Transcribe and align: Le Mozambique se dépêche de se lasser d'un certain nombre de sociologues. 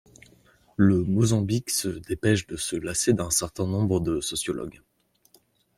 Le 0.77 1.03
Mozambique 1.03 1.69
se 1.69 1.87
dépêche 1.89 2.47
de 2.47 2.57
se 2.57 2.75
lasser 2.75 3.13
d'un 3.13 3.29
certain 3.29 3.67
nombre 3.67 3.99
de 3.99 4.19
sociologues. 4.19 4.81